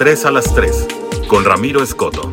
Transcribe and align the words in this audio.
3 0.00 0.24
a 0.24 0.30
las 0.30 0.54
3 0.54 0.86
con 1.28 1.44
Ramiro 1.44 1.82
Escoto. 1.82 2.32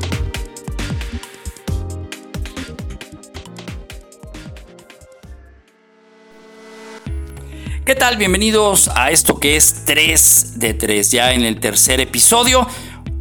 ¿Qué 7.84 7.94
tal? 7.94 8.16
Bienvenidos 8.16 8.90
a 8.96 9.12
esto 9.12 9.38
que 9.38 9.58
es 9.58 9.84
3 9.84 10.60
de 10.60 10.76
3, 10.76 11.12
ya 11.12 11.34
en 11.34 11.44
el 11.44 11.60
tercer 11.60 12.00
episodio. 12.00 12.66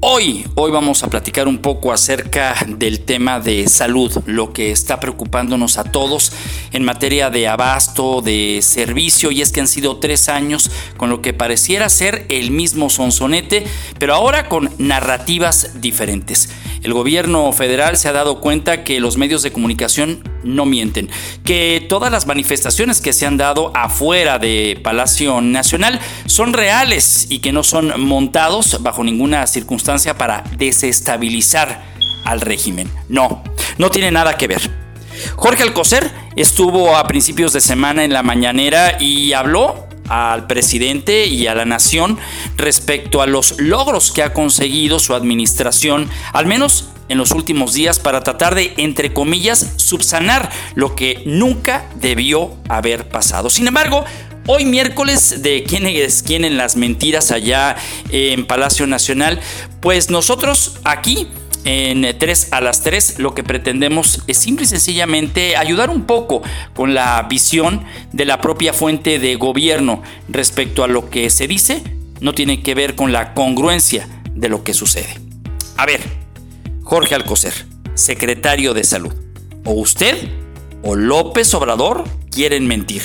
Hoy, 0.01 0.45
hoy 0.57 0.71
vamos 0.71 1.03
a 1.03 1.09
platicar 1.09 1.49
un 1.49 1.57
poco 1.59 1.91
acerca 1.91 2.55
del 2.69 3.01
tema 3.01 3.41
de 3.41 3.67
salud, 3.67 4.13
lo 4.27 4.53
que 4.53 4.71
está 4.71 5.01
preocupándonos 5.01 5.79
a 5.79 5.85
todos 5.85 6.33
en 6.73 6.85
materia 6.85 7.31
de 7.31 7.49
abasto, 7.49 8.21
de 8.21 8.61
servicio, 8.61 9.31
y 9.31 9.41
es 9.41 9.53
que 9.53 9.61
han 9.61 9.69
sido 9.69 9.97
tres 9.97 10.29
años 10.29 10.71
con 10.99 11.09
lo 11.09 11.23
que 11.23 11.33
pareciera 11.33 11.89
ser 11.89 12.27
el 12.29 12.51
mismo 12.51 12.91
sonsonete, 12.91 13.67
pero 13.99 14.15
ahora 14.15 14.51
con 14.51 14.71
narrativas 14.77 15.81
diferentes. 15.81 16.51
El 16.87 16.95
gobierno 16.95 17.51
federal 17.51 17.97
se 17.97 18.09
ha 18.09 18.13
dado 18.13 18.41
cuenta 18.41 18.85
que 18.85 19.01
los 19.01 19.17
medios 19.17 19.43
de 19.43 19.51
comunicación 19.51 20.23
no 20.45 20.67
mienten, 20.67 21.11
que 21.45 21.85
todas 21.89 22.13
las 22.13 22.29
manifestaciones 22.29 23.01
que 23.01 23.13
se 23.13 23.27
han 23.27 23.37
dado 23.37 23.73
afuera 23.75 24.39
de 24.39 24.79
Palacio 24.85 25.41
Nacional 25.41 25.99
son 26.27 26.53
reales 26.53 27.27
y 27.29 27.41
que 27.41 27.51
no 27.51 27.65
son 27.65 28.01
montados 28.01 28.81
bajo 28.85 29.03
ninguna 29.03 29.49
circunstancia 29.49 30.17
para 30.17 30.45
desestabilizar 30.59 31.83
al 32.25 32.41
régimen. 32.41 32.89
No, 33.09 33.43
no 33.79 33.91
tiene 33.91 34.13
nada 34.13 34.37
que 34.37 34.47
ver. 34.47 34.71
Jorge 35.35 35.65
Alcocer 35.65 36.09
estuvo 36.37 36.97
a 36.97 37.05
principios 37.09 37.53
de 37.53 37.63
semana 37.63 38.05
en 38.05 38.13
la 38.13 38.23
mañanera 38.23 39.03
y 39.03 39.33
habló 39.33 39.86
al 40.09 40.47
presidente 40.47 41.27
y 41.27 41.47
a 41.47 41.55
la 41.55 41.65
nación 41.65 42.19
respecto 42.57 43.23
a 43.23 43.27
los 43.27 43.61
logros 43.61 44.13
que 44.13 44.23
ha 44.23 44.33
conseguido 44.33 44.99
su 44.99 45.15
administración, 45.15 46.09
al 46.33 46.47
menos 46.47 46.91
en 47.09 47.19
los 47.19 47.31
últimos 47.33 47.73
días, 47.73 48.01
para 48.01 48.23
tratar 48.23 48.55
de, 48.55 48.75
entre 48.79 49.13
comillas, 49.13 49.75
subsanar 49.77 50.51
lo 50.75 50.97
que 50.97 51.23
nunca 51.25 51.89
debió 52.01 52.57
haber 52.69 53.09
pasado. 53.09 53.51
Sin 53.51 53.67
embargo, 53.69 54.05
Hoy 54.49 54.65
miércoles 54.65 55.43
de 55.43 55.65
quién 55.65 55.89
es 55.89 56.23
quién 56.23 56.45
en 56.45 56.57
las 56.57 56.77
mentiras 56.77 57.33
allá 57.33 57.75
en 58.11 58.47
Palacio 58.47 58.87
Nacional, 58.87 59.41
pues 59.81 60.09
nosotros 60.09 60.77
aquí 60.85 61.27
en 61.67 62.17
3 62.17 62.53
a 62.53 62.61
las 62.61 62.83
3 62.83 63.19
lo 63.19 63.35
que 63.35 63.43
pretendemos 63.43 64.23
es 64.29 64.39
simple 64.39 64.65
y 64.65 64.69
sencillamente 64.69 65.57
ayudar 65.57 65.91
un 65.91 66.05
poco 66.05 66.43
con 66.75 66.95
la 66.95 67.21
visión 67.29 67.85
de 68.13 68.25
la 68.25 68.41
propia 68.41 68.73
fuente 68.73 69.19
de 69.19 69.35
gobierno 69.35 70.01
respecto 70.29 70.85
a 70.85 70.89
lo 70.89 71.11
que 71.11 71.29
se 71.29 71.49
dice, 71.49 71.83
no 72.21 72.35
tiene 72.35 72.63
que 72.63 72.77
ver 72.77 72.95
con 72.95 73.13
la 73.13 73.35
congruencia 73.35 74.09
de 74.31 74.49
lo 74.49 74.63
que 74.63 74.75
sucede. 74.75 75.19
A 75.77 75.87
ver, 75.87 76.01
Jorge 76.85 77.17
Alcocer, 77.17 77.53
secretario 77.95 78.73
de 78.73 78.85
Salud, 78.85 79.13
o 79.65 79.73
usted 79.73 80.17
o 80.85 80.95
López 80.95 81.53
Obrador 81.55 82.05
quieren 82.31 82.69
mentir. 82.69 83.03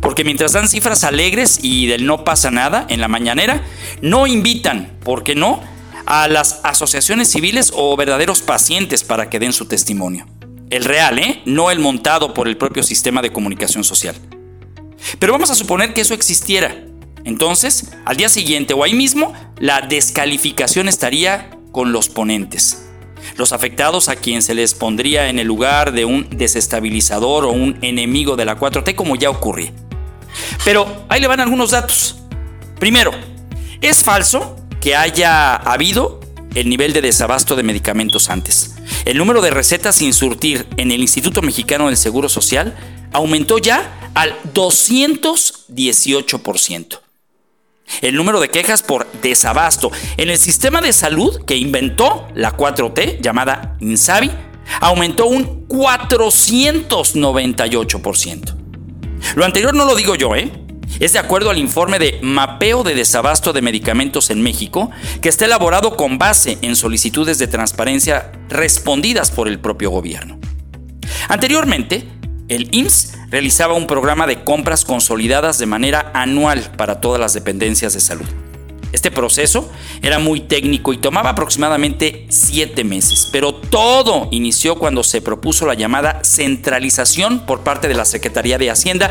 Porque 0.00 0.24
mientras 0.24 0.52
dan 0.52 0.68
cifras 0.68 1.04
alegres 1.04 1.58
y 1.62 1.86
del 1.86 2.04
no 2.04 2.22
pasa 2.22 2.50
nada 2.50 2.84
en 2.90 3.00
la 3.00 3.08
mañanera, 3.08 3.64
no 4.02 4.26
invitan, 4.26 4.92
¿por 5.02 5.24
qué 5.24 5.34
no?, 5.34 5.71
a 6.12 6.28
las 6.28 6.60
asociaciones 6.62 7.30
civiles 7.30 7.72
o 7.74 7.96
verdaderos 7.96 8.42
pacientes 8.42 9.02
para 9.02 9.30
que 9.30 9.38
den 9.38 9.54
su 9.54 9.64
testimonio. 9.64 10.26
El 10.68 10.84
real, 10.84 11.18
¿eh? 11.18 11.40
No 11.46 11.70
el 11.70 11.78
montado 11.78 12.34
por 12.34 12.48
el 12.48 12.58
propio 12.58 12.82
sistema 12.82 13.22
de 13.22 13.32
comunicación 13.32 13.82
social. 13.82 14.14
Pero 15.18 15.32
vamos 15.32 15.50
a 15.50 15.54
suponer 15.54 15.94
que 15.94 16.02
eso 16.02 16.12
existiera. 16.12 16.84
Entonces, 17.24 17.92
al 18.04 18.18
día 18.18 18.28
siguiente 18.28 18.74
o 18.74 18.84
ahí 18.84 18.92
mismo, 18.92 19.32
la 19.58 19.80
descalificación 19.80 20.86
estaría 20.86 21.48
con 21.72 21.92
los 21.92 22.10
ponentes. 22.10 22.90
Los 23.38 23.52
afectados 23.54 24.10
a 24.10 24.16
quien 24.16 24.42
se 24.42 24.52
les 24.52 24.74
pondría 24.74 25.30
en 25.30 25.38
el 25.38 25.46
lugar 25.46 25.92
de 25.92 26.04
un 26.04 26.28
desestabilizador 26.28 27.46
o 27.46 27.52
un 27.52 27.78
enemigo 27.80 28.36
de 28.36 28.44
la 28.44 28.58
4T 28.58 28.94
como 28.96 29.16
ya 29.16 29.30
ocurrió. 29.30 29.70
Pero 30.62 31.06
ahí 31.08 31.22
le 31.22 31.26
van 31.26 31.40
algunos 31.40 31.70
datos. 31.70 32.18
Primero, 32.78 33.12
es 33.80 34.04
falso 34.04 34.61
que 34.82 34.96
haya 34.96 35.54
habido 35.54 36.20
el 36.54 36.68
nivel 36.68 36.92
de 36.92 37.00
desabasto 37.00 37.56
de 37.56 37.62
medicamentos 37.62 38.28
antes. 38.28 38.74
El 39.04 39.16
número 39.16 39.40
de 39.40 39.52
recetas 39.52 39.94
sin 39.96 40.12
surtir 40.12 40.66
en 40.76 40.90
el 40.90 41.00
Instituto 41.00 41.40
Mexicano 41.40 41.86
del 41.86 41.96
Seguro 41.96 42.28
Social 42.28 42.76
aumentó 43.12 43.56
ya 43.58 44.10
al 44.14 44.36
218%. 44.52 46.98
El 48.00 48.16
número 48.16 48.40
de 48.40 48.48
quejas 48.48 48.82
por 48.82 49.06
desabasto 49.22 49.92
en 50.16 50.30
el 50.30 50.38
sistema 50.38 50.80
de 50.80 50.92
salud 50.92 51.44
que 51.44 51.54
inventó 51.56 52.26
la 52.34 52.56
4T, 52.56 53.20
llamada 53.20 53.76
INSABI, 53.80 54.32
aumentó 54.80 55.26
un 55.26 55.68
498%. 55.68 58.56
Lo 59.36 59.44
anterior 59.44 59.72
no 59.74 59.84
lo 59.84 59.94
digo 59.94 60.16
yo, 60.16 60.34
¿eh? 60.34 60.61
Es 61.00 61.12
de 61.12 61.18
acuerdo 61.18 61.50
al 61.50 61.58
informe 61.58 61.98
de 61.98 62.20
Mapeo 62.22 62.82
de 62.82 62.94
Desabasto 62.94 63.52
de 63.52 63.62
Medicamentos 63.62 64.30
en 64.30 64.42
México, 64.42 64.90
que 65.20 65.28
está 65.28 65.46
elaborado 65.46 65.96
con 65.96 66.18
base 66.18 66.58
en 66.62 66.76
solicitudes 66.76 67.38
de 67.38 67.48
transparencia 67.48 68.32
respondidas 68.48 69.30
por 69.30 69.48
el 69.48 69.58
propio 69.58 69.90
gobierno. 69.90 70.38
Anteriormente, 71.28 72.06
el 72.48 72.68
IMSS 72.72 73.14
realizaba 73.30 73.74
un 73.74 73.86
programa 73.86 74.26
de 74.26 74.44
compras 74.44 74.84
consolidadas 74.84 75.58
de 75.58 75.66
manera 75.66 76.10
anual 76.14 76.70
para 76.76 77.00
todas 77.00 77.20
las 77.20 77.32
dependencias 77.32 77.94
de 77.94 78.00
salud. 78.00 78.26
Este 78.92 79.10
proceso 79.10 79.72
era 80.02 80.18
muy 80.18 80.40
técnico 80.40 80.92
y 80.92 80.98
tomaba 80.98 81.30
aproximadamente 81.30 82.26
siete 82.28 82.84
meses, 82.84 83.26
pero 83.32 83.54
todo 83.54 84.28
inició 84.30 84.76
cuando 84.76 85.02
se 85.02 85.22
propuso 85.22 85.64
la 85.64 85.72
llamada 85.74 86.20
centralización 86.24 87.46
por 87.46 87.60
parte 87.60 87.88
de 87.88 87.94
la 87.94 88.04
Secretaría 88.04 88.58
de 88.58 88.70
Hacienda, 88.70 89.10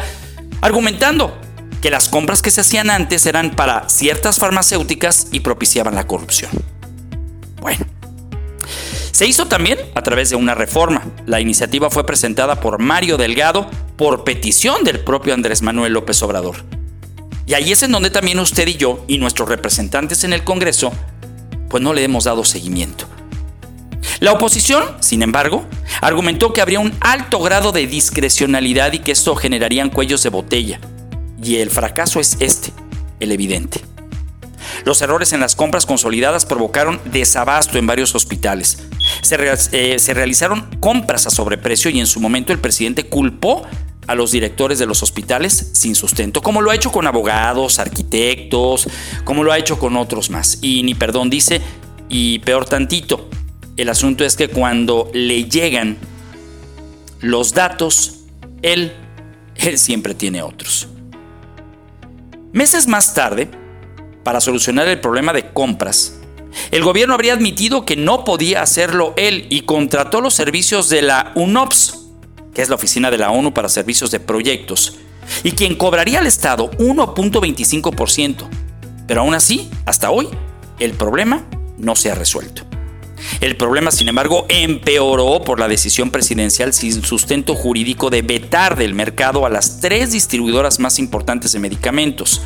argumentando 0.62 1.41
que 1.81 1.90
las 1.90 2.09
compras 2.09 2.42
que 2.42 2.52
se 2.52 2.62
hacían 2.62 2.90
antes 2.90 3.25
eran 3.25 3.56
para 3.56 3.90
ciertas 3.90 4.38
farmacéuticas 4.38 5.28
y 5.31 5.40
propiciaban 5.40 5.96
la 5.96 6.06
corrupción. 6.06 6.52
Bueno, 7.59 7.86
se 9.12 9.25
hizo 9.25 9.47
también 9.47 9.80
a 9.96 10.03
través 10.03 10.30
de 10.30 10.36
una 10.36 10.53
reforma. 10.53 11.03
La 11.25 11.42
iniciativa 11.42 11.90
fue 11.90 12.06
presentada 12.06 12.59
por 12.59 12.80
Mario 12.80 13.18
Delgado 13.18 13.69
por 13.97 14.24
petición 14.24 14.84
del 14.84 15.00
propio 15.00 15.34
Andrés 15.34 15.64
Manuel 15.64 15.94
López 15.94 16.22
Obrador. 16.22 16.58
Y 17.47 17.56
ahí 17.56 17.72
es 17.72 17.84
en 17.84 17.92
donde 17.92 18.12
también 18.12 18.40
usted 18.40 18.68
y 18.68 18.75
yo 18.75 19.03
y 19.08 19.18
nuestros 19.18 19.50
representantes 19.50 20.24
en 20.24 20.34
el 20.34 20.44
Congreso, 20.44 20.94
pues 21.68 21.84
no 21.84 21.94
le 21.94 22.03
hemos 22.03 22.25
dado 22.25 22.46
seguimiento. 22.46 23.08
La 24.19 24.31
oposición, 24.31 24.84
sin 25.00 25.24
embargo, 25.24 25.66
argumentó 26.00 26.53
que 26.53 26.62
habría 26.62 26.80
un 26.80 26.94
alto 27.02 27.40
grado 27.40 27.72
de 27.72 27.88
discrecionalidad 27.88 28.94
y 28.94 29.00
que 29.00 29.12
esto 29.12 29.36
generaría 29.36 29.90
cuellos 29.90 30.22
de 30.22 30.30
botella 30.30 30.80
y 31.44 31.57
el 31.57 31.69
fracaso 31.69 32.19
es 32.19 32.38
este, 32.40 32.72
el 33.19 33.31
evidente. 33.31 33.81
Los 34.85 35.02
errores 35.02 35.34
en 35.34 35.40
las 35.40 35.56
compras 35.56 35.85
consolidadas 35.85 36.46
provocaron 36.46 37.00
desabasto 37.06 37.78
en 37.78 37.88
varios 37.88 38.16
hospitales. 38.16 38.79
Se, 39.22 39.38
eh, 39.72 40.00
se, 40.00 40.13
realizaron 40.13 40.69
compras 40.80 41.28
a 41.28 41.30
sobreprecio 41.30 41.91
y 41.91 42.00
en 42.00 42.07
su 42.07 42.19
momento 42.19 42.53
el 42.53 42.59
presidente 42.59 43.07
culpó 43.07 43.63
a 44.07 44.16
los 44.16 44.31
directores 44.31 44.80
de 44.80 44.85
los 44.85 45.03
hospitales 45.03 45.72
sin 45.74 45.96
sustento, 45.96 46.41
como 46.41 46.62
lo 46.62 46.72
ha 46.72 46.75
hecho 46.75 46.91
con 46.91 47.07
abogados, 47.07 47.80
arquitectos, 47.80 48.88
como 49.24 49.44
lo 49.44 49.51
ha 49.51 49.57
hecho 49.57 49.78
con 49.78 49.96
otros 49.96 50.30
más. 50.30 50.57
Y 50.62 50.84
ni 50.84 50.96
perdón 50.96 51.30
dice, 51.30 51.62
y 52.09 52.40
peor 52.40 52.66
tantito, 52.66 53.30
el 53.78 53.90
asunto 53.90 54.25
es 54.25 54.35
que 54.35 54.47
cuando 54.50 55.09
le 55.13 55.46
llegan 55.46 55.97
los 57.19 57.53
datos, 57.53 58.22
él, 58.62 58.94
él 59.56 59.78
siempre 59.78 60.13
tiene 60.16 60.41
otros. 60.41 60.88
Meses 62.53 62.88
más 62.88 63.13
tarde, 63.13 63.50
para 64.24 64.42
solucionar 64.42 64.88
el 64.88 65.00
problema 65.00 65.31
de 65.31 65.51
compras, 65.53 66.19
el 66.71 66.83
gobierno 66.83 67.13
habría 67.13 67.33
admitido 67.33 67.86
que 67.86 67.95
no 67.95 68.25
podía 68.25 68.62
hacerlo 68.62 69.13
él 69.15 69.48
y 69.50 69.62
contrató 69.62 70.19
los 70.19 70.33
servicios 70.33 70.89
de 70.89 71.01
la 71.01 71.31
UNOPS, 71.36 72.09
que 72.53 72.62
es 72.62 72.69
la 72.69 72.75
Oficina 72.75 73.09
de 73.09 73.18
la 73.18 73.31
ONU 73.31 73.53
para 73.53 73.69
Servicios 73.69 74.12
de 74.12 74.19
Proyectos, 74.19 74.98
y 75.44 75.53
quien 75.53 75.75
cobraría 75.75 76.19
al 76.19 76.27
Estado 76.27 76.69
1.25%. 76.71 78.48
Pero 79.07 79.21
aún 79.21 79.33
así, 79.33 79.69
hasta 79.86 80.12
hoy, 80.12 80.27
el 80.80 80.92
problema 80.92 81.45
no 81.77 81.95
se 81.95 82.12
ha 82.12 82.15
resuelto. 82.15 82.70
El 83.39 83.57
problema, 83.57 83.91
sin 83.91 84.09
embargo, 84.09 84.45
empeoró 84.50 85.41
por 85.44 85.59
la 85.59 85.68
decisión 85.68 86.12
presidencial 86.12 86.73
sin 86.73 87.03
sustento 87.03 87.56
jurídico 87.56 88.09
de 88.09 88.21
vetar 88.21 88.75
del 88.77 88.94
mercado 88.94 89.45
a 89.45 89.50
las 89.50 89.79
tres 89.79 90.12
distribuidoras 90.12 90.79
más 90.79 91.00
importantes 91.00 91.51
de 91.51 91.59
medicamentos. 91.59 92.41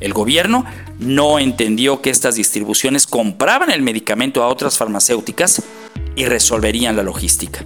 El 0.00 0.12
gobierno 0.12 0.64
no 0.98 1.38
entendió 1.38 2.00
que 2.00 2.10
estas 2.10 2.36
distribuciones 2.36 3.06
compraban 3.06 3.70
el 3.70 3.82
medicamento 3.82 4.42
a 4.42 4.48
otras 4.48 4.78
farmacéuticas 4.78 5.62
y 6.16 6.24
resolverían 6.24 6.96
la 6.96 7.02
logística. 7.02 7.64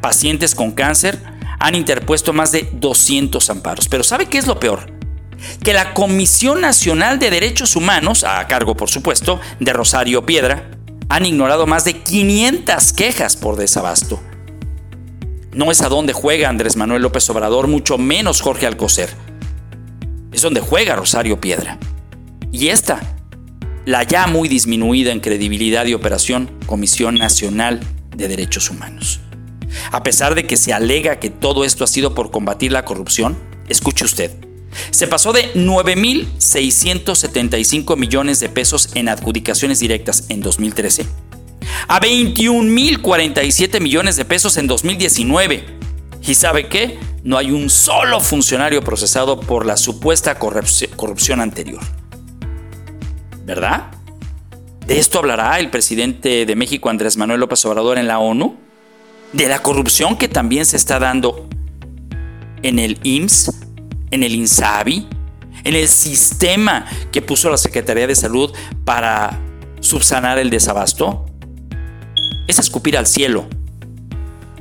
Pacientes 0.00 0.54
con 0.54 0.72
cáncer 0.72 1.20
han 1.58 1.74
interpuesto 1.74 2.32
más 2.32 2.52
de 2.52 2.68
200 2.72 3.50
amparos, 3.50 3.88
pero 3.88 4.04
¿sabe 4.04 4.26
qué 4.26 4.38
es 4.38 4.46
lo 4.46 4.60
peor? 4.60 4.96
que 5.62 5.72
la 5.72 5.94
Comisión 5.94 6.60
Nacional 6.60 7.18
de 7.18 7.30
Derechos 7.30 7.76
Humanos, 7.76 8.24
a 8.24 8.46
cargo 8.46 8.74
por 8.74 8.88
supuesto 8.88 9.40
de 9.60 9.72
Rosario 9.72 10.24
Piedra, 10.24 10.70
han 11.08 11.26
ignorado 11.26 11.66
más 11.66 11.84
de 11.84 11.94
500 11.94 12.92
quejas 12.92 13.36
por 13.36 13.56
desabasto. 13.56 14.20
No 15.52 15.70
es 15.70 15.80
a 15.82 15.88
donde 15.88 16.12
juega 16.12 16.48
Andrés 16.48 16.76
Manuel 16.76 17.02
López 17.02 17.28
Obrador, 17.30 17.68
mucho 17.68 17.98
menos 17.98 18.40
Jorge 18.40 18.66
Alcocer. 18.66 19.10
Es 20.32 20.42
donde 20.42 20.60
juega 20.60 20.96
Rosario 20.96 21.40
Piedra. 21.40 21.78
Y 22.52 22.68
esta, 22.68 23.00
la 23.84 24.02
ya 24.02 24.26
muy 24.26 24.48
disminuida 24.48 25.12
en 25.12 25.20
credibilidad 25.20 25.86
y 25.86 25.94
operación 25.94 26.50
Comisión 26.66 27.14
Nacional 27.14 27.80
de 28.14 28.28
Derechos 28.28 28.70
Humanos. 28.70 29.20
A 29.92 30.02
pesar 30.02 30.34
de 30.34 30.46
que 30.46 30.56
se 30.56 30.72
alega 30.72 31.18
que 31.18 31.30
todo 31.30 31.64
esto 31.64 31.84
ha 31.84 31.86
sido 31.86 32.14
por 32.14 32.30
combatir 32.30 32.72
la 32.72 32.84
corrupción, 32.84 33.36
escuche 33.68 34.04
usted, 34.04 34.45
se 34.90 35.06
pasó 35.06 35.32
de 35.32 35.54
9.675 35.54 37.96
millones 37.96 38.40
de 38.40 38.48
pesos 38.48 38.88
en 38.94 39.08
adjudicaciones 39.08 39.78
directas 39.78 40.24
en 40.28 40.40
2013 40.40 41.06
a 41.88 42.00
21.047 42.00 43.80
millones 43.80 44.16
de 44.16 44.24
pesos 44.24 44.56
en 44.56 44.66
2019. 44.66 45.64
¿Y 46.22 46.34
sabe 46.34 46.68
qué? 46.68 46.98
No 47.22 47.36
hay 47.36 47.50
un 47.50 47.70
solo 47.70 48.20
funcionario 48.20 48.82
procesado 48.82 49.40
por 49.40 49.66
la 49.66 49.76
supuesta 49.76 50.38
corrupción 50.38 51.40
anterior. 51.40 51.82
¿Verdad? 53.44 53.90
¿De 54.86 54.98
esto 54.98 55.18
hablará 55.18 55.58
el 55.58 55.70
presidente 55.70 56.46
de 56.46 56.56
México, 56.56 56.88
Andrés 56.88 57.16
Manuel 57.16 57.40
López 57.40 57.64
Obrador, 57.64 57.98
en 57.98 58.06
la 58.06 58.18
ONU? 58.18 58.56
¿De 59.32 59.48
la 59.48 59.60
corrupción 59.60 60.16
que 60.16 60.28
también 60.28 60.64
se 60.64 60.76
está 60.76 60.98
dando 60.98 61.48
en 62.62 62.78
el 62.78 62.98
IMSS, 63.02 63.65
en 64.10 64.22
el 64.22 64.34
INSABI, 64.34 65.08
en 65.64 65.74
el 65.74 65.88
sistema 65.88 66.86
que 67.12 67.22
puso 67.22 67.50
la 67.50 67.56
Secretaría 67.56 68.06
de 68.06 68.14
Salud 68.14 68.52
para 68.84 69.40
subsanar 69.80 70.38
el 70.38 70.50
desabasto? 70.50 71.26
Es 72.46 72.58
escupir 72.58 72.96
al 72.96 73.06
cielo. 73.06 73.48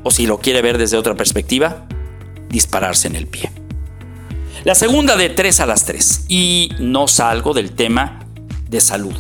O 0.04 0.12
si 0.12 0.26
lo 0.26 0.40
quiere 0.40 0.62
ver 0.62 0.78
desde 0.78 0.98
otra 0.98 1.16
perspectiva, 1.16 1.86
dispararse 2.50 3.08
en 3.08 3.16
el 3.16 3.28
pie. 3.28 3.52
La 4.64 4.74
segunda 4.74 5.16
de 5.16 5.30
3 5.30 5.60
a 5.60 5.66
las 5.66 5.86
3. 5.86 6.26
Y 6.28 6.70
no 6.80 7.08
salgo 7.08 7.54
del 7.54 7.72
tema 7.72 8.20
de 8.70 8.82
salud. 8.82 9.16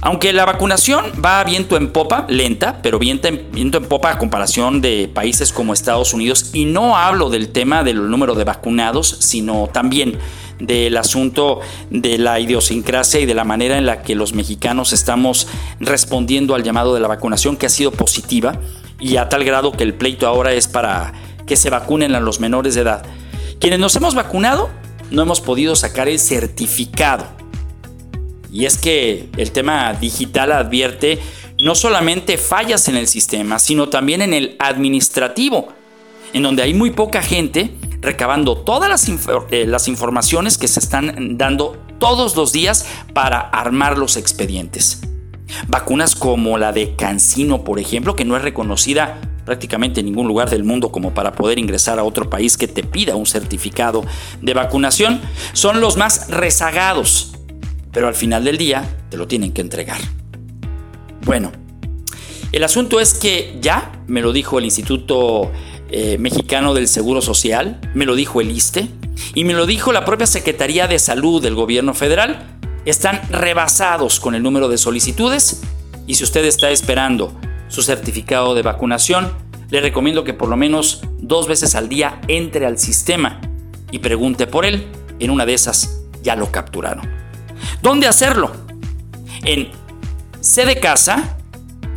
Aunque 0.00 0.32
la 0.32 0.44
vacunación 0.44 1.06
va 1.24 1.42
viento 1.42 1.76
en 1.76 1.90
popa, 1.90 2.24
lenta, 2.28 2.80
pero 2.82 3.00
viento 3.00 3.26
en, 3.26 3.50
viento 3.50 3.78
en 3.78 3.84
popa 3.86 4.12
a 4.12 4.18
comparación 4.18 4.80
de 4.80 5.10
países 5.12 5.52
como 5.52 5.72
Estados 5.72 6.14
Unidos, 6.14 6.50
y 6.52 6.66
no 6.66 6.96
hablo 6.96 7.30
del 7.30 7.48
tema 7.48 7.82
del 7.82 8.08
número 8.08 8.34
de 8.34 8.44
vacunados, 8.44 9.16
sino 9.20 9.68
también 9.72 10.18
del 10.60 10.96
asunto 10.96 11.60
de 11.90 12.18
la 12.18 12.38
idiosincrasia 12.38 13.20
y 13.20 13.26
de 13.26 13.34
la 13.34 13.44
manera 13.44 13.76
en 13.76 13.86
la 13.86 14.02
que 14.02 14.14
los 14.14 14.34
mexicanos 14.34 14.92
estamos 14.92 15.48
respondiendo 15.80 16.54
al 16.54 16.62
llamado 16.62 16.94
de 16.94 17.00
la 17.00 17.08
vacunación, 17.08 17.56
que 17.56 17.66
ha 17.66 17.70
sido 17.70 17.90
positiva, 17.90 18.60
y 19.00 19.16
a 19.16 19.28
tal 19.28 19.44
grado 19.44 19.72
que 19.72 19.82
el 19.82 19.94
pleito 19.94 20.28
ahora 20.28 20.52
es 20.52 20.68
para 20.68 21.12
que 21.44 21.56
se 21.56 21.70
vacunen 21.70 22.14
a 22.14 22.20
los 22.20 22.38
menores 22.38 22.76
de 22.76 22.82
edad. 22.82 23.04
Quienes 23.58 23.80
nos 23.80 23.96
hemos 23.96 24.14
vacunado, 24.14 24.70
no 25.10 25.22
hemos 25.22 25.40
podido 25.40 25.74
sacar 25.74 26.08
el 26.08 26.20
certificado 26.20 27.26
y 28.52 28.64
es 28.64 28.78
que 28.78 29.28
el 29.36 29.52
tema 29.52 29.92
digital 29.94 30.52
advierte 30.52 31.18
no 31.60 31.74
solamente 31.74 32.38
fallas 32.38 32.88
en 32.88 32.96
el 32.96 33.08
sistema, 33.08 33.58
sino 33.58 33.88
también 33.88 34.22
en 34.22 34.32
el 34.32 34.56
administrativo, 34.58 35.68
en 36.32 36.42
donde 36.42 36.62
hay 36.62 36.74
muy 36.74 36.90
poca 36.90 37.22
gente 37.22 37.72
recabando 38.00 38.56
todas 38.58 38.88
las, 38.88 39.08
eh, 39.50 39.66
las, 39.66 39.88
informaciones 39.88 40.56
que 40.56 40.68
se 40.68 40.78
están 40.78 41.36
dando 41.36 41.76
todos 41.98 42.36
los 42.36 42.52
días 42.52 42.86
para 43.12 43.40
armar 43.40 43.98
los 43.98 44.16
expedientes. 44.16 45.00
Vacunas 45.66 46.14
como 46.14 46.58
la 46.58 46.72
de 46.72 46.94
Cancino, 46.94 47.64
por 47.64 47.80
ejemplo, 47.80 48.14
que 48.14 48.24
no 48.24 48.36
es 48.36 48.42
reconocida 48.42 49.20
prácticamente 49.44 50.00
en 50.00 50.06
ningún 50.06 50.28
lugar 50.28 50.50
del 50.50 50.62
mundo 50.62 50.92
como 50.92 51.14
para 51.14 51.32
poder 51.32 51.58
ingresar 51.58 51.98
a 51.98 52.04
otro 52.04 52.28
país 52.28 52.56
que 52.56 52.68
te 52.68 52.84
pida 52.84 53.16
un 53.16 53.26
certificado 53.26 54.04
de 54.42 54.54
vacunación, 54.54 55.20
son 55.54 55.80
los 55.80 55.96
más 55.96 56.28
rezagados 56.28 57.37
pero 57.92 58.08
al 58.08 58.14
final 58.14 58.44
del 58.44 58.58
día 58.58 58.88
te 59.10 59.16
lo 59.16 59.26
tienen 59.26 59.52
que 59.52 59.60
entregar. 59.60 60.00
Bueno, 61.24 61.52
el 62.52 62.64
asunto 62.64 63.00
es 63.00 63.14
que 63.14 63.58
ya 63.60 63.92
me 64.06 64.22
lo 64.22 64.32
dijo 64.32 64.58
el 64.58 64.64
Instituto 64.64 65.50
eh, 65.90 66.16
Mexicano 66.18 66.74
del 66.74 66.88
Seguro 66.88 67.20
Social, 67.20 67.80
me 67.94 68.06
lo 68.06 68.14
dijo 68.14 68.40
el 68.40 68.50
ISTE 68.50 68.88
y 69.34 69.44
me 69.44 69.52
lo 69.52 69.66
dijo 69.66 69.92
la 69.92 70.04
propia 70.04 70.26
Secretaría 70.26 70.86
de 70.86 70.98
Salud 70.98 71.42
del 71.42 71.54
Gobierno 71.54 71.94
Federal. 71.94 72.58
Están 72.84 73.20
rebasados 73.30 74.20
con 74.20 74.34
el 74.34 74.42
número 74.42 74.68
de 74.68 74.78
solicitudes 74.78 75.62
y 76.06 76.14
si 76.14 76.24
usted 76.24 76.44
está 76.44 76.70
esperando 76.70 77.38
su 77.68 77.82
certificado 77.82 78.54
de 78.54 78.62
vacunación, 78.62 79.30
le 79.70 79.80
recomiendo 79.82 80.24
que 80.24 80.32
por 80.32 80.48
lo 80.48 80.56
menos 80.56 81.02
dos 81.18 81.46
veces 81.46 81.74
al 81.74 81.88
día 81.90 82.20
entre 82.28 82.64
al 82.64 82.78
sistema 82.78 83.40
y 83.90 83.98
pregunte 83.98 84.46
por 84.46 84.64
él. 84.64 84.86
En 85.20 85.30
una 85.30 85.44
de 85.44 85.54
esas 85.54 86.02
ya 86.22 86.36
lo 86.36 86.50
capturaron. 86.50 87.17
¿Dónde 87.82 88.06
hacerlo? 88.06 88.52
En 89.44 89.70
C 90.40 90.64
de 90.64 90.80
casa, 90.80 91.36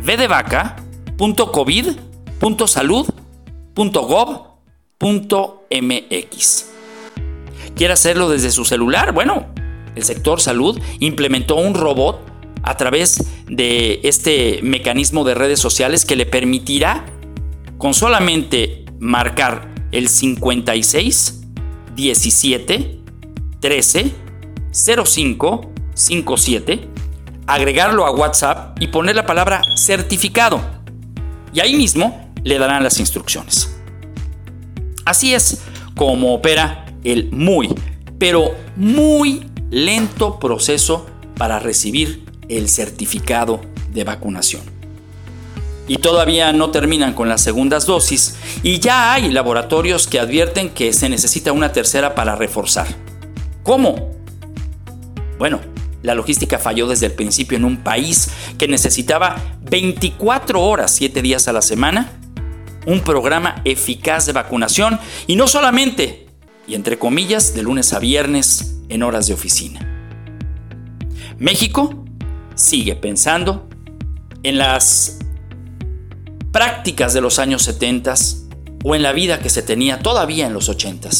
V 0.02 0.16
de 0.16 0.26
vaca, 0.26 0.76
punto 1.16 1.52
COVID, 1.52 1.88
punto 2.38 2.66
salud, 2.66 3.08
punto 3.74 4.02
gov, 4.02 4.58
punto 4.98 5.66
MX. 5.70 6.66
¿Quiere 7.74 7.94
hacerlo 7.94 8.28
desde 8.28 8.50
su 8.50 8.64
celular? 8.64 9.12
Bueno, 9.12 9.46
el 9.94 10.04
sector 10.04 10.40
salud 10.40 10.80
implementó 11.00 11.56
un 11.56 11.74
robot 11.74 12.20
a 12.62 12.76
través 12.76 13.24
de 13.46 14.00
este 14.04 14.60
mecanismo 14.62 15.24
de 15.24 15.34
redes 15.34 15.60
sociales 15.60 16.04
que 16.04 16.16
le 16.16 16.26
permitirá 16.26 17.04
con 17.78 17.94
solamente 17.94 18.84
marcar 18.98 19.72
el 19.90 20.08
56 20.08 21.40
17 21.94 23.00
13 23.60 24.14
0557, 24.72 26.88
agregarlo 27.46 28.06
a 28.06 28.10
WhatsApp 28.10 28.76
y 28.80 28.86
poner 28.88 29.16
la 29.16 29.26
palabra 29.26 29.62
certificado. 29.76 30.60
Y 31.52 31.60
ahí 31.60 31.76
mismo 31.76 32.32
le 32.42 32.58
darán 32.58 32.82
las 32.82 32.98
instrucciones. 32.98 33.76
Así 35.04 35.34
es 35.34 35.62
como 35.94 36.34
opera 36.34 36.86
el 37.04 37.30
muy, 37.32 37.74
pero 38.18 38.54
muy 38.76 39.46
lento 39.70 40.38
proceso 40.38 41.06
para 41.36 41.58
recibir 41.58 42.24
el 42.48 42.68
certificado 42.68 43.60
de 43.92 44.04
vacunación. 44.04 44.62
Y 45.88 45.96
todavía 45.96 46.52
no 46.52 46.70
terminan 46.70 47.12
con 47.12 47.28
las 47.28 47.42
segundas 47.42 47.86
dosis 47.86 48.36
y 48.62 48.78
ya 48.78 49.12
hay 49.12 49.30
laboratorios 49.30 50.06
que 50.06 50.20
advierten 50.20 50.70
que 50.70 50.92
se 50.92 51.08
necesita 51.08 51.52
una 51.52 51.72
tercera 51.72 52.14
para 52.14 52.36
reforzar. 52.36 52.86
¿Cómo? 53.62 54.10
Bueno, 55.42 55.58
la 56.04 56.14
logística 56.14 56.56
falló 56.56 56.86
desde 56.86 57.06
el 57.06 57.14
principio 57.14 57.58
en 57.58 57.64
un 57.64 57.78
país 57.78 58.30
que 58.58 58.68
necesitaba 58.68 59.42
24 59.62 60.62
horas, 60.62 60.92
7 60.92 61.20
días 61.20 61.48
a 61.48 61.52
la 61.52 61.62
semana, 61.62 62.12
un 62.86 63.00
programa 63.00 63.60
eficaz 63.64 64.26
de 64.26 64.34
vacunación 64.34 65.00
y 65.26 65.34
no 65.34 65.48
solamente, 65.48 66.28
y 66.68 66.76
entre 66.76 66.96
comillas, 66.96 67.56
de 67.56 67.64
lunes 67.64 67.92
a 67.92 67.98
viernes 67.98 68.76
en 68.88 69.02
horas 69.02 69.26
de 69.26 69.34
oficina. 69.34 69.80
México 71.38 72.04
sigue 72.54 72.94
pensando 72.94 73.68
en 74.44 74.58
las 74.58 75.18
prácticas 76.52 77.14
de 77.14 77.20
los 77.20 77.40
años 77.40 77.62
70 77.62 78.14
o 78.84 78.94
en 78.94 79.02
la 79.02 79.10
vida 79.10 79.40
que 79.40 79.50
se 79.50 79.62
tenía 79.62 79.98
todavía 79.98 80.46
en 80.46 80.54
los 80.54 80.68
80. 80.68 81.10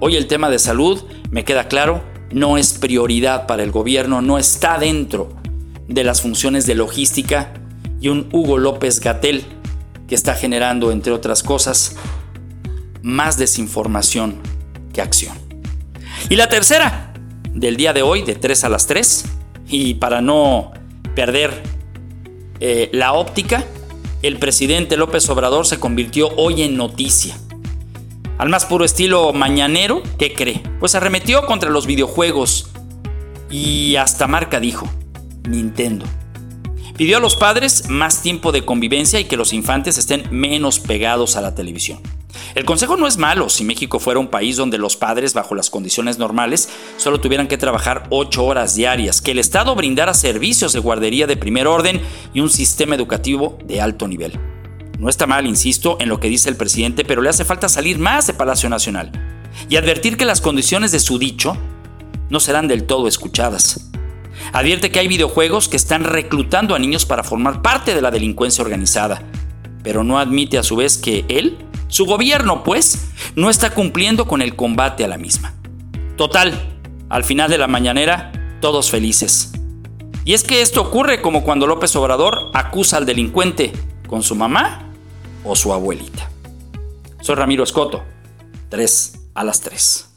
Hoy 0.00 0.16
el 0.16 0.26
tema 0.26 0.50
de 0.50 0.58
salud, 0.58 1.04
me 1.30 1.44
queda 1.44 1.68
claro, 1.68 2.15
no 2.30 2.58
es 2.58 2.72
prioridad 2.72 3.46
para 3.46 3.62
el 3.62 3.70
gobierno, 3.70 4.22
no 4.22 4.38
está 4.38 4.78
dentro 4.78 5.32
de 5.88 6.04
las 6.04 6.22
funciones 6.22 6.66
de 6.66 6.74
logística 6.74 7.52
y 8.00 8.08
un 8.08 8.28
Hugo 8.32 8.58
López 8.58 9.00
Gatel 9.00 9.44
que 10.08 10.14
está 10.14 10.34
generando, 10.34 10.92
entre 10.92 11.12
otras 11.12 11.42
cosas, 11.42 11.96
más 13.02 13.38
desinformación 13.38 14.36
que 14.92 15.00
acción. 15.00 15.36
Y 16.28 16.36
la 16.36 16.48
tercera, 16.48 17.12
del 17.52 17.76
día 17.76 17.92
de 17.92 18.02
hoy, 18.02 18.22
de 18.22 18.34
3 18.34 18.64
a 18.64 18.68
las 18.68 18.86
3, 18.86 19.24
y 19.68 19.94
para 19.94 20.20
no 20.20 20.72
perder 21.14 21.62
eh, 22.60 22.90
la 22.92 23.12
óptica, 23.12 23.64
el 24.22 24.38
presidente 24.38 24.96
López 24.96 25.28
Obrador 25.28 25.66
se 25.66 25.78
convirtió 25.78 26.30
hoy 26.36 26.62
en 26.62 26.76
noticia 26.76 27.36
al 28.38 28.48
más 28.48 28.66
puro 28.66 28.84
estilo 28.84 29.32
mañanero, 29.32 30.02
¿qué 30.18 30.34
cree? 30.34 30.62
Pues 30.78 30.94
arremetió 30.94 31.46
contra 31.46 31.70
los 31.70 31.86
videojuegos 31.86 32.70
y 33.50 33.96
hasta 33.96 34.26
marca 34.26 34.60
dijo, 34.60 34.88
Nintendo. 35.48 36.04
Pidió 36.96 37.18
a 37.18 37.20
los 37.20 37.36
padres 37.36 37.88
más 37.90 38.22
tiempo 38.22 38.52
de 38.52 38.64
convivencia 38.64 39.20
y 39.20 39.24
que 39.24 39.36
los 39.36 39.52
infantes 39.52 39.98
estén 39.98 40.24
menos 40.30 40.80
pegados 40.80 41.36
a 41.36 41.42
la 41.42 41.54
televisión. 41.54 42.00
El 42.54 42.64
consejo 42.64 42.96
no 42.96 43.06
es 43.06 43.18
malo 43.18 43.48
si 43.48 43.64
México 43.64 44.00
fuera 44.00 44.20
un 44.20 44.28
país 44.28 44.56
donde 44.56 44.78
los 44.78 44.96
padres, 44.96 45.34
bajo 45.34 45.54
las 45.54 45.68
condiciones 45.68 46.18
normales, 46.18 46.70
solo 46.96 47.20
tuvieran 47.20 47.48
que 47.48 47.58
trabajar 47.58 48.04
8 48.10 48.44
horas 48.44 48.74
diarias, 48.74 49.20
que 49.20 49.32
el 49.32 49.38
Estado 49.38 49.74
brindara 49.74 50.14
servicios 50.14 50.72
de 50.72 50.80
guardería 50.80 51.26
de 51.26 51.36
primer 51.36 51.66
orden 51.66 52.00
y 52.32 52.40
un 52.40 52.50
sistema 52.50 52.94
educativo 52.94 53.58
de 53.64 53.80
alto 53.80 54.08
nivel. 54.08 54.38
No 54.98 55.08
está 55.08 55.26
mal, 55.26 55.46
insisto, 55.46 55.98
en 56.00 56.08
lo 56.08 56.20
que 56.20 56.28
dice 56.28 56.48
el 56.48 56.56
presidente, 56.56 57.04
pero 57.04 57.20
le 57.22 57.28
hace 57.28 57.44
falta 57.44 57.68
salir 57.68 57.98
más 57.98 58.26
de 58.26 58.34
Palacio 58.34 58.68
Nacional 58.68 59.12
y 59.68 59.76
advertir 59.76 60.16
que 60.16 60.24
las 60.24 60.40
condiciones 60.40 60.92
de 60.92 61.00
su 61.00 61.18
dicho 61.18 61.56
no 62.30 62.40
serán 62.40 62.68
del 62.68 62.84
todo 62.84 63.06
escuchadas. 63.06 63.90
Advierte 64.52 64.90
que 64.90 64.98
hay 64.98 65.08
videojuegos 65.08 65.68
que 65.68 65.76
están 65.76 66.04
reclutando 66.04 66.74
a 66.74 66.78
niños 66.78 67.04
para 67.04 67.24
formar 67.24 67.62
parte 67.62 67.94
de 67.94 68.02
la 68.02 68.10
delincuencia 68.10 68.62
organizada, 68.62 69.22
pero 69.82 70.02
no 70.02 70.18
admite 70.18 70.58
a 70.58 70.62
su 70.62 70.76
vez 70.76 70.96
que 70.96 71.24
él, 71.28 71.58
su 71.88 72.06
gobierno 72.06 72.64
pues, 72.64 73.08
no 73.34 73.50
está 73.50 73.70
cumpliendo 73.70 74.26
con 74.26 74.42
el 74.42 74.56
combate 74.56 75.04
a 75.04 75.08
la 75.08 75.18
misma. 75.18 75.54
Total, 76.16 76.78
al 77.08 77.24
final 77.24 77.50
de 77.50 77.58
la 77.58 77.66
mañanera, 77.66 78.32
todos 78.60 78.90
felices. 78.90 79.52
Y 80.24 80.34
es 80.34 80.42
que 80.42 80.60
esto 80.60 80.80
ocurre 80.80 81.20
como 81.20 81.44
cuando 81.44 81.66
López 81.66 81.94
Obrador 81.96 82.50
acusa 82.52 82.96
al 82.96 83.06
delincuente 83.06 83.72
con 84.08 84.22
su 84.22 84.34
mamá 84.34 84.85
o 85.46 85.54
su 85.54 85.72
abuelita. 85.72 86.28
Soy 87.20 87.36
Ramiro 87.36 87.62
Escoto, 87.62 88.02
3 88.68 89.12
a 89.34 89.44
las 89.44 89.60
3. 89.60 90.08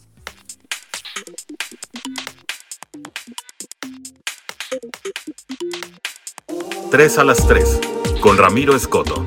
Tres 6.92 7.18
a 7.20 7.24
las 7.24 7.48
3, 7.48 7.80
con 8.22 8.38
Ramiro 8.38 8.76
Escoto. 8.76 9.24